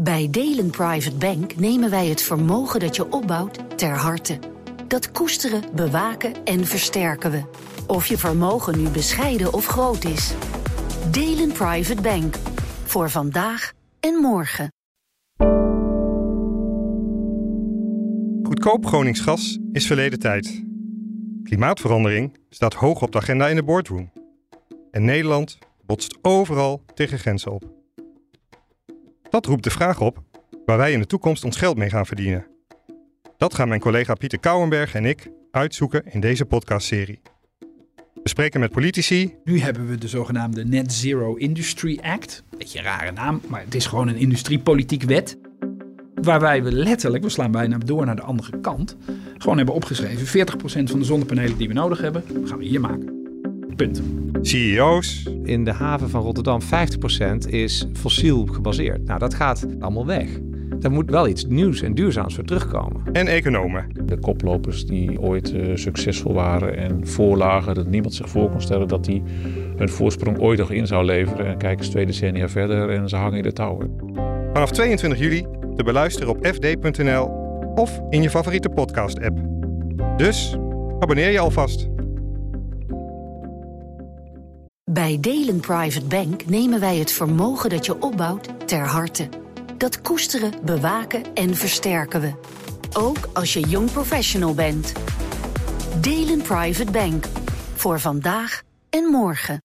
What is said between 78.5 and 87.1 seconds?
podcast-app. Dus abonneer je alvast. Bij Delen Private Bank nemen wij